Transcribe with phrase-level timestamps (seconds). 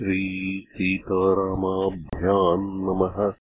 [0.00, 3.32] श्रीसीतारामाभ्याम् नमः।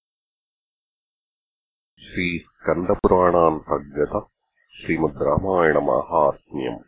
[2.00, 4.28] श्रीस्कन्दपुराणान्तर्गत
[4.72, 6.79] श्रीमद् रामायणमाहात्म्यम्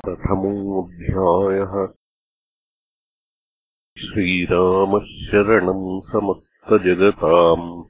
[0.00, 1.88] प्रथमोऽध्यायः।
[3.98, 7.84] श्रीरामः शरणम् समस्तजगताम्।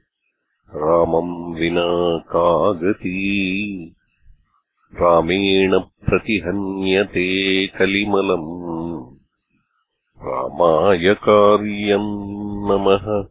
[0.75, 3.95] रामम् विना कागती।
[4.93, 8.70] रामेण प्रतिहन्यते कलिमलम्
[10.23, 13.27] रामाय कार्यम् नमः।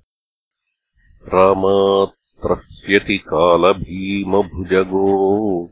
[1.34, 5.70] रामात्रस्यति कालभीमभुजगो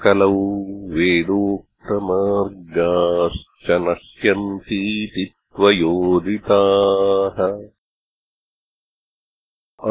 [0.02, 7.72] कलौ वेदोक्तमार्गाश्च नश्यन्तीति त्वयोदिताः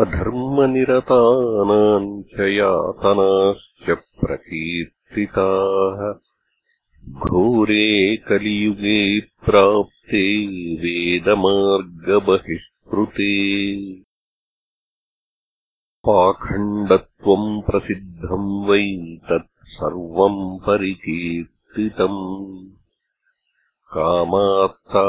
[0.01, 6.13] अधर्मनिरतानाम् च यातनाश्च प्रकीर्तिताः।
[7.09, 13.31] घोरे कलियुगे प्राप्ते वेदमार्गबहिष्कृते।
[16.07, 19.17] पाखण्डत्वम् प्रसिद्धम् वै
[19.71, 22.69] तत्सर्वम् परिकीर्तितम्।
[23.93, 25.03] कामार्ता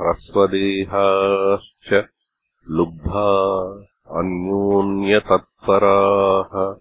[0.00, 2.04] ह्रस्वदेहाश्च
[2.70, 3.28] लुब्धा
[4.18, 6.74] अन्योन्यतत्पराः।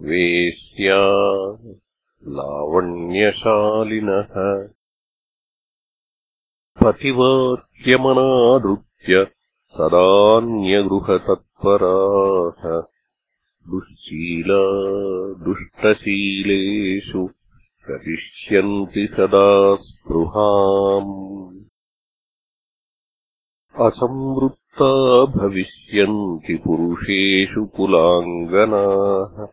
[0.02, 1.00] वेश्या
[2.26, 4.34] लावण्यशालिनः
[6.82, 9.26] पतिवाक्यमनादृत्य
[9.72, 12.62] सदान्यगृहतत्पराः
[13.70, 14.62] दुःशीला
[15.44, 17.28] दुष्टशीलेषु
[17.86, 21.60] करिष्यन्ति सदा स्पृहाम्।
[23.86, 29.46] असंवृत्ता भविष्यन्ति पुरुषेषु कुलाङ्गनाः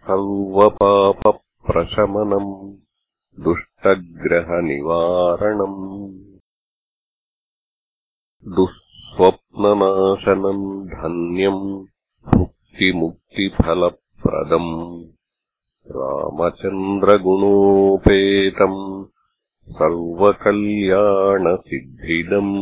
[0.03, 2.75] सर्वपापप्रशमनम्
[3.85, 5.79] दुष्टग्रहनिवारणम्
[8.57, 11.87] दुःस्वप्ननाशनम् धन्यम्
[12.39, 14.75] मुक्तिमुक्तिफलप्रदम्
[15.97, 18.81] रामचन्द्रगुणोपेतम्
[19.67, 22.57] सर्वकल्याणसिद्धिदम्।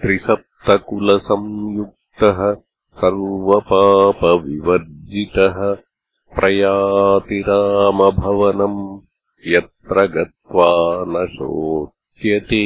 [0.00, 2.38] त्रिसप्तकुलसंयुक्तः
[2.98, 5.58] सर्वपापविवर्जितः
[6.36, 9.00] प्रयाति रामभवनम्
[9.46, 10.68] यत्र गत्वा
[11.08, 12.64] न शोच्यते।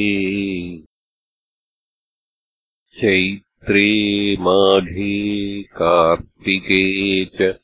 [3.00, 7.58] चैत्रे माघे कार्तिके च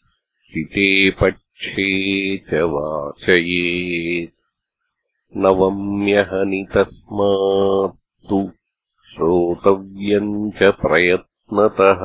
[0.44, 4.33] सिते पक्षे च वाचयेत्
[5.36, 8.50] नवम्यहनि तस्मात्तु
[9.10, 12.02] श्रोतव्यम् च प्रयत्नतः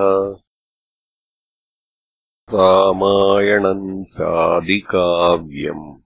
[2.54, 5.98] रामायणम् चादिकाव्यम्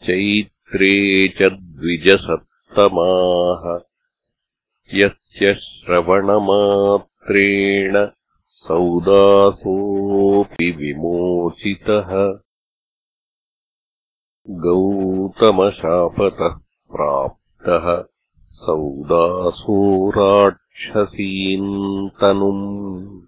[0.04, 3.80] चैत्रे च द्विजसत्तमाः
[4.94, 8.08] यस्य श्रवणमात्रेण
[8.50, 12.40] सौदासोऽपि विमोचितः।
[14.50, 16.60] गौतमशापतः
[16.96, 18.04] प्राप्तः।
[18.50, 23.22] सौदासो राक्षसीम् तनुम्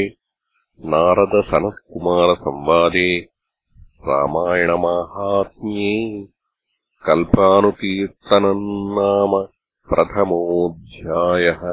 [0.94, 3.10] नारदसनत्कुमारसंवादे
[4.08, 5.92] रामायणमाहात्म्ये
[7.08, 8.66] कल्पानुकीर्तनम्
[8.98, 9.36] नाम
[9.94, 11.64] प्रथमोऽध्यायः